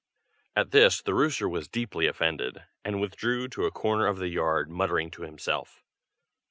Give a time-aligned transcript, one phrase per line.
[0.55, 4.67] At this the rooster was deeply offended, and withdrew to a corner of the yard,
[4.67, 5.83] muttering to himself.